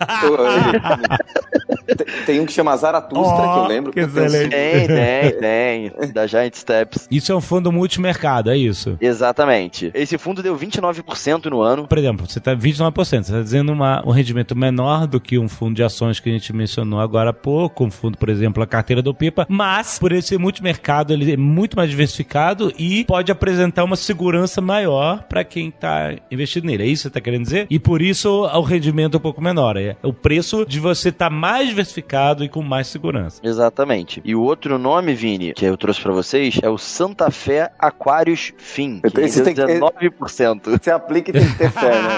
[1.95, 3.91] Tem- Tem um que chama Zaratustra, que eu lembro.
[3.91, 4.49] que eu tenho- excelente.
[4.51, 6.11] Tem, tem, tem.
[6.13, 7.07] Da Giant Steps.
[7.09, 8.97] Isso é um fundo multimercado, é isso?
[8.99, 9.91] Exatamente.
[9.93, 11.87] Esse fundo deu 29% no ano.
[11.87, 12.91] Por exemplo, você está 29%,
[13.25, 16.33] você está dizendo uma, um rendimento menor do que um fundo de ações que a
[16.33, 20.11] gente mencionou agora há pouco, um fundo, por exemplo, a carteira do Pipa, mas por
[20.11, 25.43] ele ser multimercado, ele é muito mais diversificado e pode apresentar uma segurança maior para
[25.43, 26.83] quem está investido nele.
[26.83, 27.67] É isso que você está querendo dizer?
[27.69, 29.77] E por isso o rendimento é um pouco menor.
[29.77, 33.39] É o preço de você estar mais diversificado e com mais segurança.
[33.43, 34.21] Exatamente.
[34.25, 38.51] E o outro nome, Vini, que eu trouxe pra vocês, é o Santa Fé Aquarius
[38.57, 40.71] Fin, que Esse tem que- 19%.
[40.81, 42.09] Você aplica e tem que ter fé, né?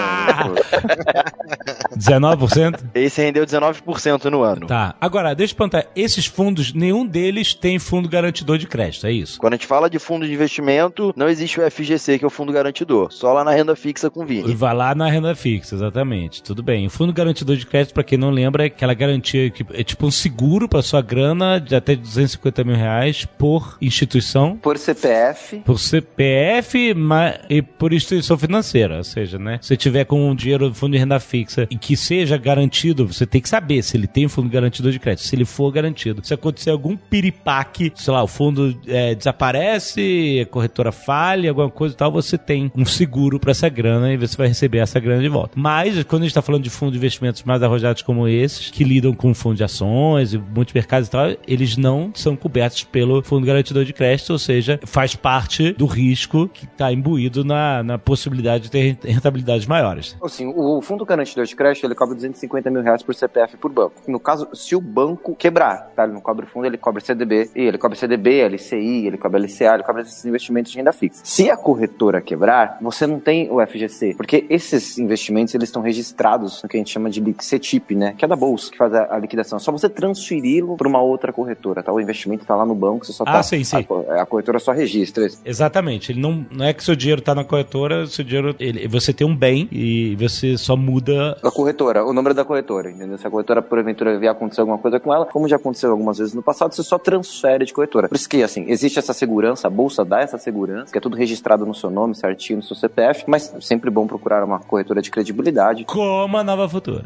[1.96, 2.80] 19%?
[2.94, 4.66] Esse rendeu 19% no ano.
[4.66, 4.94] Tá.
[5.00, 5.86] Agora, deixa eu perguntar.
[5.94, 9.38] Esses fundos, nenhum deles tem fundo garantidor de crédito, é isso?
[9.38, 12.30] Quando a gente fala de fundo de investimento, não existe o FGC, que é o
[12.30, 13.12] fundo garantidor.
[13.12, 14.54] Só lá na renda fixa com E Vini.
[14.54, 16.42] vai lá na renda fixa, exatamente.
[16.42, 16.86] Tudo bem.
[16.86, 20.06] O fundo garantidor de crédito, pra quem não lembra, é aquela garantia que é tipo
[20.06, 24.56] um seguro pra sua grana de até 250 mil reais por instituição.
[24.56, 28.98] Por CPF, Por CPF ma- e por instituição financeira.
[28.98, 29.58] Ou seja, né?
[29.60, 33.06] Se você tiver com um dinheiro do fundo de renda fixa e que seja garantido,
[33.06, 35.24] você tem que saber se ele tem fundo garantidor de crédito.
[35.26, 36.20] Se ele for garantido.
[36.24, 41.94] Se acontecer algum piripaque, sei lá, o fundo é, desaparece, a corretora falha, alguma coisa
[41.94, 45.22] e tal, você tem um seguro pra essa grana e você vai receber essa grana
[45.22, 45.52] de volta.
[45.56, 48.84] Mas, quando a gente tá falando de fundos de investimentos mais arrojados como esses, que
[48.84, 53.46] lidam com fundo de ações e multimercados e tal, eles não são cobertos pelo fundo
[53.46, 58.64] garantidor de crédito, ou seja, faz parte do risco que está imbuído na, na possibilidade
[58.64, 60.16] de ter rentabilidades maiores.
[60.22, 63.94] assim, o fundo garantidor de crédito, ele cobra 250 mil reais por CPF por banco.
[64.06, 66.04] No caso, se o banco quebrar, tá?
[66.04, 69.74] Ele não cobra o fundo, ele cobra CDB, ele cobra CDB, LCI, ele cobra LCA,
[69.74, 71.20] ele cobra esses investimentos de renda fixa.
[71.24, 76.62] Se a corretora quebrar, você não tem o FGC, porque esses investimentos, eles estão registrados
[76.62, 78.14] no que a gente chama de CETIP, né?
[78.16, 79.56] Que é da bolsa, que faz a, a liquidação.
[79.56, 81.92] É só você transferi-lo para uma outra corretora, tá?
[81.92, 83.42] O investimento tá lá no banco, você só Ah, tá...
[83.42, 83.86] sim, sim.
[84.18, 85.40] A corretora só registra isso.
[85.44, 86.12] Exatamente.
[86.12, 88.54] Ele não, não é que seu dinheiro está na corretora, seu dinheiro.
[88.58, 91.36] Ele, você tem um bem e você só muda.
[91.42, 93.16] A corretora, o número da corretora, entendeu?
[93.18, 96.34] Se a corretora, porventura, vier acontecer alguma coisa com ela, como já aconteceu algumas vezes
[96.34, 98.08] no passado, você só transfere de corretora.
[98.08, 101.16] Por isso que, assim, existe essa segurança, a bolsa dá essa segurança, que é tudo
[101.16, 105.10] registrado no seu nome, certinho, no seu CPF, mas sempre bom procurar uma corretora de
[105.10, 105.84] credibilidade.
[105.84, 107.04] Como a nova futura.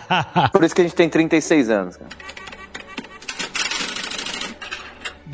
[0.52, 2.06] Por isso que a gente tem 36いじゃないですか。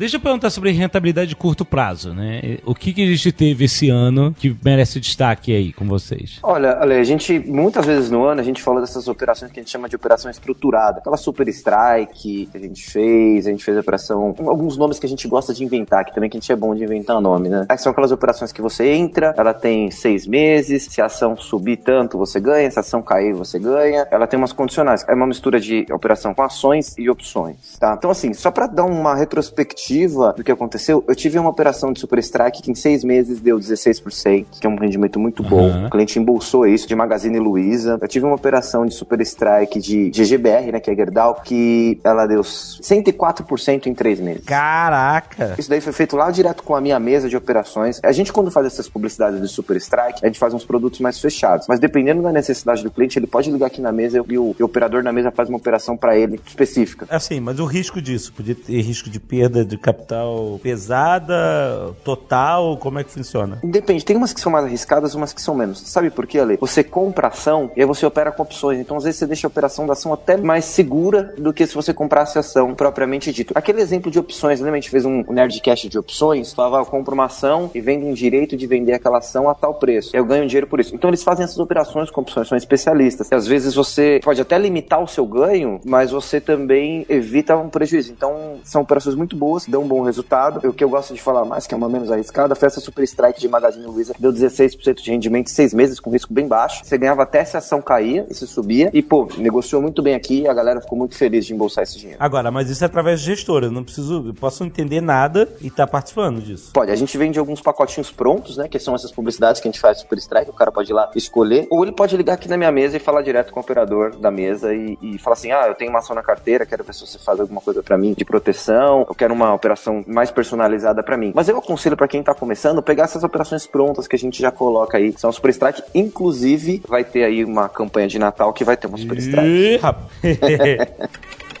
[0.03, 2.57] Deixa eu perguntar sobre rentabilidade de curto prazo, né?
[2.65, 6.39] O que, que a gente teve esse ano que merece destaque aí com vocês?
[6.43, 9.63] Olha, Ale, a gente, muitas vezes no ano, a gente fala dessas operações que a
[9.63, 10.99] gente chama de operação estruturada.
[10.99, 15.05] Aquela super strike que a gente fez, a gente fez a operação, alguns nomes que
[15.05, 17.47] a gente gosta de inventar, que também que a gente é bom de inventar nome,
[17.47, 17.65] né?
[17.69, 21.77] Aí são aquelas operações que você entra, ela tem seis meses, se a ação subir
[21.77, 24.05] tanto, você ganha, se a ação cair, você ganha.
[24.11, 25.05] Ela tem umas condicionais.
[25.07, 27.95] É uma mistura de operação com ações e opções, tá?
[27.97, 29.92] Então, assim, só pra dar uma retrospectiva
[30.35, 33.57] do que aconteceu, eu tive uma operação de Super Strike que em seis meses deu
[33.57, 35.67] 16%, que é um rendimento muito bom.
[35.69, 35.87] Aham.
[35.87, 37.97] O cliente embolsou isso de Magazine Luiza.
[38.01, 42.25] Eu tive uma operação de Super Strike de GGBR, né, que é Gerdau, que ela
[42.25, 44.43] deu 104% em três meses.
[44.45, 45.55] Caraca!
[45.57, 47.99] Isso daí foi feito lá direto com a minha mesa de operações.
[48.03, 51.19] A gente, quando faz essas publicidades de Super Strike, a gente faz uns produtos mais
[51.19, 51.67] fechados.
[51.67, 54.63] Mas dependendo da necessidade do cliente, ele pode ligar aqui na mesa e o, e
[54.63, 57.05] o operador na mesa faz uma operação para ele específica.
[57.09, 58.33] Assim, mas o risco disso?
[58.33, 62.77] Podia ter risco de perda de capital pesada, total?
[62.77, 63.59] Como é que funciona?
[63.63, 65.81] Depende, tem umas que são mais arriscadas, umas que são menos.
[65.81, 66.57] Sabe por quê, Ale?
[66.57, 68.79] Você compra ação e aí você opera com opções.
[68.79, 71.73] Então, às vezes, você deixa a operação da ação até mais segura do que se
[71.73, 73.53] você comprasse a ação propriamente dito.
[73.55, 74.77] Aquele exemplo de opções, lembra?
[74.77, 78.05] A gente fez um Nerdcast de opções, falava, ah, eu compro uma ação e vendo
[78.05, 80.15] um direito de vender aquela ação a tal preço.
[80.15, 80.95] Eu ganho dinheiro por isso.
[80.95, 83.29] Então, eles fazem essas operações com opções, são especialistas.
[83.31, 87.69] E, às vezes, você pode até limitar o seu ganho, mas você também evita um
[87.69, 88.11] prejuízo.
[88.11, 90.67] Então, são operações muito boas, dão um bom resultado.
[90.67, 93.03] O que eu gosto de falar mais, que é uma menos arriscada, foi essa Super
[93.03, 96.81] Strike de Magazine Luiza, deu 16% de rendimento em seis meses, com risco bem baixo.
[96.83, 98.89] Você ganhava até se a ação caía e se subia.
[98.93, 101.97] E, pô, negociou muito bem aqui e a galera ficou muito feliz de embolsar esse
[101.97, 102.17] dinheiro.
[102.21, 103.67] Agora, mas isso é através de gestora.
[103.67, 106.71] Eu não preciso, eu posso entender nada e estar participando disso.
[106.73, 108.67] Pode, a gente vende alguns pacotinhos prontos, né?
[108.67, 111.09] Que são essas publicidades que a gente faz Super Strike, o cara pode ir lá
[111.15, 111.67] escolher.
[111.69, 114.31] Ou ele pode ligar aqui na minha mesa e falar direto com o operador da
[114.31, 117.05] mesa e, e falar assim: ah, eu tenho uma ação na carteira, quero ver se
[117.05, 121.17] você faz alguma coisa pra mim de proteção, eu quero uma operação mais personalizada pra
[121.17, 121.31] mim.
[121.35, 124.51] Mas eu aconselho pra quem tá começando pegar essas operações prontas que a gente já
[124.51, 125.13] coloca aí.
[125.17, 128.97] São Super Strike, inclusive vai ter aí uma campanha de Natal que vai ter uma
[128.97, 129.79] Super Strike.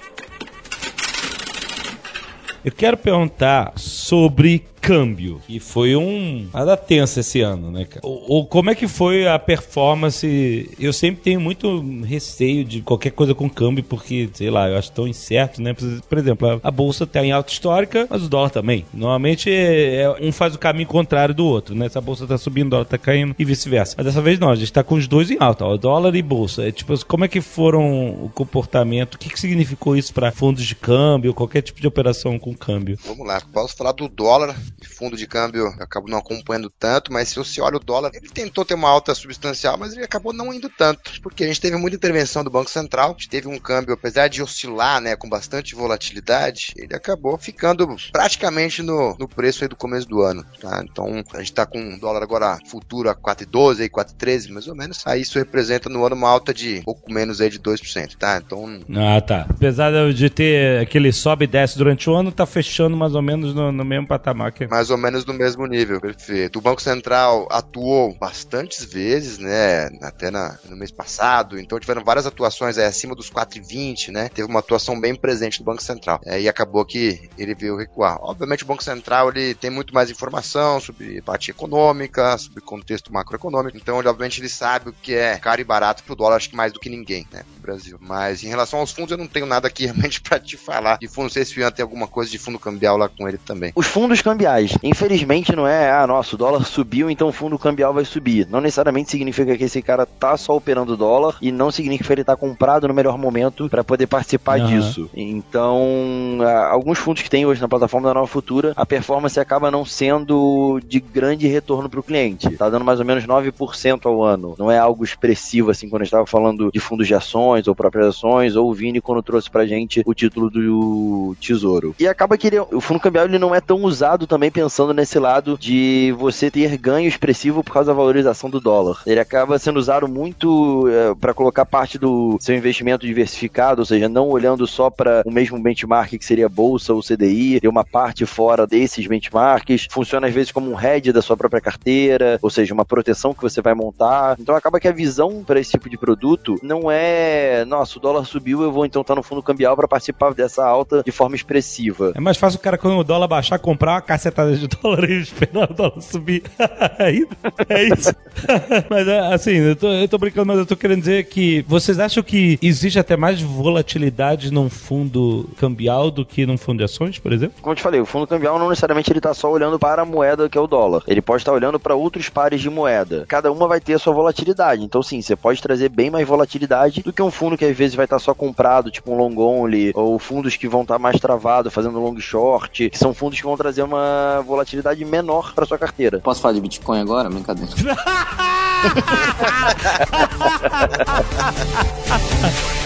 [2.65, 8.01] Eu quero perguntar sobre câmbio, que foi um nada tensa esse ano, né, cara?
[8.03, 10.69] Ou, como é que foi a performance?
[10.77, 14.91] Eu sempre tenho muito receio de qualquer coisa com câmbio, porque, sei lá, eu acho
[14.91, 15.73] tão incerto, né?
[15.73, 18.85] Por exemplo, a, bolsa tá em alta histórica, mas o dólar também.
[18.93, 21.87] Normalmente, é, é- um faz o caminho contrário do outro, né?
[21.87, 23.95] Se a bolsa tá subindo, o dólar tá caindo e vice-versa.
[23.95, 26.21] Mas dessa vez não, a gente tá com os dois em alta, ó, dólar e
[26.21, 26.67] bolsa.
[26.67, 29.15] É, tipo, como é que foram o comportamento?
[29.15, 32.97] O que, que significou isso para fundos de câmbio, qualquer tipo de operação com câmbio?
[33.05, 37.29] Vamos lá, posso falar do dólar, fundo de câmbio, eu acabo não acompanhando tanto, mas
[37.29, 40.53] se você olha o dólar, ele tentou ter uma alta substancial, mas ele acabou não
[40.53, 43.59] indo tanto, porque a gente teve muita intervenção do Banco Central, a gente teve um
[43.59, 49.63] câmbio, apesar de oscilar, né, com bastante volatilidade, ele acabou ficando praticamente no, no preço
[49.63, 50.83] aí do começo do ano, tá?
[50.83, 54.75] Então, a gente tá com um dólar agora futuro a 4,12 aí, 4,13 mais ou
[54.75, 58.41] menos, aí isso representa no ano uma alta de pouco menos aí de 2%, tá?
[58.43, 59.45] Então, Ah, tá.
[59.49, 63.53] Apesar de ter aquele sobe e desce durante o ano, tá fechando mais ou menos
[63.53, 64.62] no, no mesmo patamar que.
[64.67, 66.59] Mais ou menos no mesmo nível, perfeito.
[66.59, 72.25] O Banco Central atuou bastantes vezes, né, até na, no mês passado, então tiveram várias
[72.25, 76.41] atuações aí, acima dos 4,20, né, teve uma atuação bem presente do Banco Central, é,
[76.41, 78.17] e acabou que ele veio recuar.
[78.21, 83.77] Obviamente o Banco Central, ele tem muito mais informação sobre parte econômica, sobre contexto macroeconômico,
[83.77, 86.55] então ele, obviamente ele sabe o que é caro e barato pro dólar, acho que
[86.55, 87.97] mais do que ninguém, né, Brasil.
[87.99, 91.07] Mas em relação aos fundos, eu não tenho nada aqui realmente pra te falar de
[91.07, 93.37] fundo, não sei se o Ian tem alguma coisa de fundo cambial lá com ele
[93.37, 93.71] também.
[93.75, 94.77] Os fundos cambiais.
[94.83, 98.47] Infelizmente não é, ah, nossa, o dólar subiu, então o fundo cambial vai subir.
[98.49, 102.23] Não necessariamente significa que esse cara tá só operando dólar e não significa que ele
[102.23, 104.67] tá comprado no melhor momento para poder participar Aham.
[104.67, 105.09] disso.
[105.13, 109.71] Então, ah, alguns fundos que tem hoje na plataforma da Nova Futura, a performance acaba
[109.71, 112.49] não sendo de grande retorno para o cliente.
[112.57, 114.55] Tá dando mais ou menos 9% ao ano.
[114.57, 117.75] Não é algo expressivo assim quando a gente tava falando de fundos de ações ou
[117.75, 121.95] próprias ações, ou o Vini quando trouxe pra gente o título do Tesouro.
[121.99, 125.19] E acaba que ele, o fundo cambial ele não é tão usado também pensando nesse
[125.19, 129.01] lado de você ter ganho expressivo por causa da valorização do dólar.
[129.05, 130.85] Ele acaba sendo usado muito
[131.19, 135.59] para colocar parte do seu investimento diversificado, ou seja, não olhando só para o mesmo
[135.59, 139.87] benchmark que seria bolsa ou CDI, ter uma parte fora desses benchmarks.
[139.89, 143.41] Funciona às vezes como um hedge da sua própria carteira, ou seja, uma proteção que
[143.41, 144.35] você vai montar.
[144.39, 148.25] Então acaba que a visão para esse tipo de produto não é, nossa, o dólar
[148.25, 152.11] subiu, eu vou então estar no fundo cambial para participar dessa alta de forma expressiva.
[152.15, 155.21] É mais fácil o cara, quando o dólar baixar, comprar uma cacetada de dólar e
[155.21, 156.43] esperar o dólar subir.
[156.99, 157.27] é isso?
[157.69, 158.15] É isso.
[158.89, 161.99] mas, é, assim, eu tô, eu tô brincando, mas eu tô querendo dizer que vocês
[161.99, 167.19] acham que existe até mais volatilidade num fundo cambial do que num fundo de ações,
[167.19, 167.55] por exemplo?
[167.61, 170.05] Como eu te falei, o fundo cambial não necessariamente ele tá só olhando para a
[170.05, 171.03] moeda que é o dólar.
[171.07, 173.25] Ele pode estar olhando para outros pares de moeda.
[173.27, 174.83] Cada uma vai ter a sua volatilidade.
[174.83, 177.95] Então, sim, você pode trazer bem mais volatilidade do que um fundo que às vezes
[177.95, 181.69] vai estar só comprado, tipo um long only, ou fundos que vão estar mais travado,
[181.69, 186.19] fazendo long short, que são fundos que vão trazer uma volatilidade menor para sua carteira.
[186.19, 187.29] Posso falar de Bitcoin agora?
[187.29, 187.73] Brincadeira.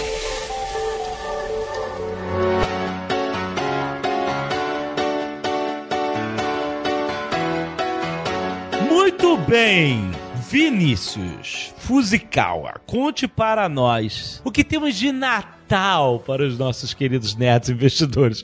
[8.88, 10.10] Muito bem!
[10.50, 17.36] Vinícius Fuzikawa, conte para nós o que temos de Natal Natal para os nossos queridos
[17.36, 18.42] nerds investidores.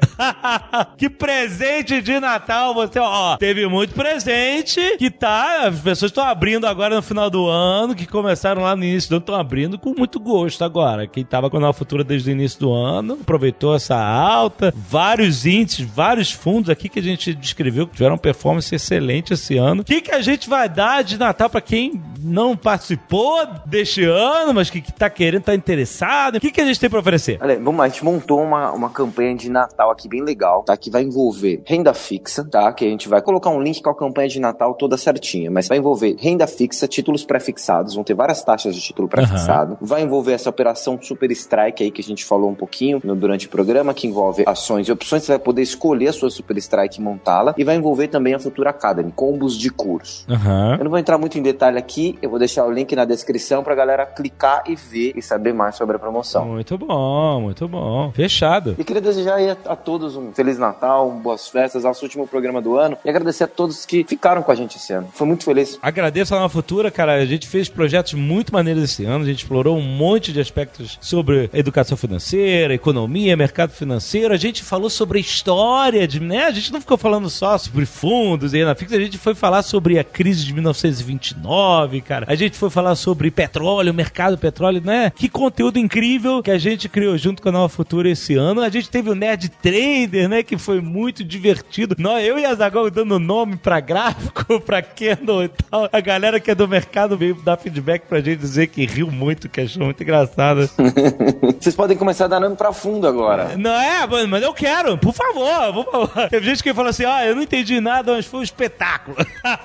[0.99, 6.67] que presente de Natal você, ó, teve muito presente que tá, as pessoas estão abrindo
[6.67, 9.95] agora no final do ano, que começaram lá no início do ano, estão abrindo com
[9.97, 11.07] muito gosto agora.
[11.07, 15.87] Quem tava com a Futura desde o início do ano, aproveitou essa alta, vários índices,
[15.87, 19.81] vários fundos aqui que a gente descreveu que tiveram performance excelente esse ano.
[19.81, 24.53] O que, que a gente vai dar de Natal para quem não participou deste ano,
[24.53, 26.37] mas que, que tá querendo, tá interessado?
[26.37, 27.14] O que, que a gente tem para oferecer?
[27.15, 27.39] Oferecer?
[27.41, 30.77] Olha, vamos lá, a gente montou uma, uma campanha de Natal aqui bem legal, tá?
[30.77, 32.73] Que vai envolver renda fixa, tá?
[32.73, 35.69] Que a gente vai colocar um link com a campanha de Natal toda certinha, mas
[35.69, 39.73] vai envolver renda fixa, títulos pré-fixados, vão ter várias taxas de título pré-fixado.
[39.73, 39.87] Uhum.
[39.87, 43.47] Vai envolver essa operação Super Strike aí que a gente falou um pouquinho no, durante
[43.47, 47.01] o programa, que envolve ações e opções, você vai poder escolher a sua Super Strike
[47.01, 50.27] e montá-la, e vai envolver também a Futura Academy, combos de curso.
[50.29, 50.75] Uhum.
[50.75, 53.63] Eu não vou entrar muito em detalhe aqui, eu vou deixar o link na descrição
[53.63, 56.45] pra galera clicar e ver e saber mais sobre a promoção.
[56.47, 58.13] Muito bom bom, muito bom.
[58.13, 58.77] Fechado.
[58.79, 62.63] E queria desejar a, a todos um Feliz Natal, um boas festas, nosso último programa
[62.63, 62.97] do ano.
[63.05, 65.09] E agradecer a todos que ficaram com a gente esse ano.
[65.13, 65.79] Foi muito feliz.
[65.83, 67.15] Agradeço a Nova Futura, cara.
[67.15, 69.25] A gente fez projetos muito maneiros esse ano.
[69.25, 74.33] A gente explorou um monte de aspectos sobre educação financeira, economia, mercado financeiro.
[74.33, 76.45] A gente falou sobre a história, de, né?
[76.45, 78.97] A gente não ficou falando só sobre fundos e na fixa.
[78.97, 82.27] A gente foi falar sobre a crise de 1929, cara.
[82.29, 85.13] A gente foi falar sobre petróleo, mercado petróleo, né?
[85.15, 88.61] Que conteúdo incrível que a gente criou junto com a Nova Futura esse ano.
[88.61, 90.45] A gente teve o Nerd Trader, né?
[90.45, 91.97] Que foi muito divertido.
[91.99, 95.89] Nós, eu e a Zagal dando nome pra gráfico, pra Kendall e tal.
[95.93, 99.49] A galera que é do mercado veio dar feedback pra gente dizer que riu muito,
[99.49, 100.71] que achou muito engraçado.
[101.59, 103.57] Vocês podem começar a dar nome pra fundo agora.
[103.59, 106.29] Não é, mas eu quero, por favor, por favor.
[106.29, 109.17] Teve gente que falou assim: ah, eu não entendi nada, mas foi um espetáculo.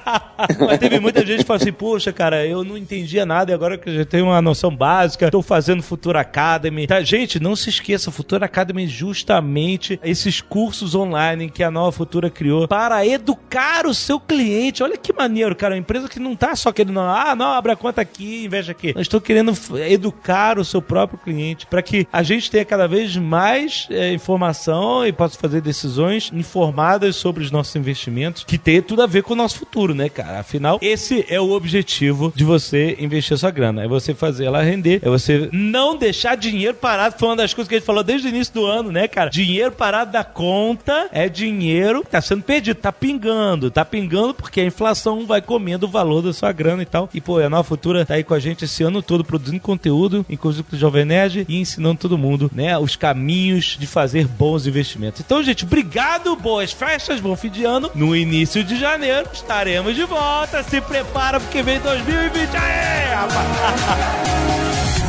[0.65, 3.77] mas teve muita gente que falou assim: poxa, cara, eu não entendia nada e agora
[3.77, 6.87] que eu já tenho uma noção básica, tô fazendo Futura Academy.
[6.87, 11.69] Tá, gente, Gente, não se esqueça, Futura Academy é justamente esses cursos online que a
[11.69, 14.81] Nova Futura criou para educar o seu cliente.
[14.81, 15.73] Olha que maneiro, cara.
[15.73, 18.93] Uma empresa que não tá só querendo, ah, não, abre a conta aqui, investe aqui.
[18.95, 19.53] Nós estamos querendo
[19.85, 25.05] educar o seu próprio cliente para que a gente tenha cada vez mais é, informação
[25.05, 29.33] e possa fazer decisões informadas sobre os nossos investimentos, que tem tudo a ver com
[29.33, 30.39] o nosso futuro, né, cara?
[30.39, 33.83] Afinal, esse é o objetivo de você investir sua grana.
[33.83, 37.67] É você fazer ela render, é você não deixar dinheiro parado foi uma das coisas
[37.67, 39.29] que a gente falou desde o início do ano, né, cara?
[39.29, 43.71] Dinheiro parado da conta é dinheiro que tá sendo perdido, tá pingando.
[43.71, 47.09] Tá pingando porque a inflação vai comendo o valor da sua grana e tal.
[47.13, 50.25] E, pô, a Nova Futura tá aí com a gente esse ano todo produzindo conteúdo,
[50.29, 54.65] inclusive com o Jovem Nerd, e ensinando todo mundo, né, os caminhos de fazer bons
[54.65, 55.21] investimentos.
[55.21, 57.89] Então, gente, obrigado, boas festas, bom fim de ano.
[57.95, 60.63] No início de janeiro estaremos de volta.
[60.63, 62.49] Se prepara porque vem 2020.
[62.55, 64.99] Aê, rapaz!